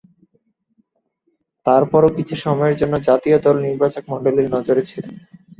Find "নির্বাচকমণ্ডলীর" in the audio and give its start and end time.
3.59-4.47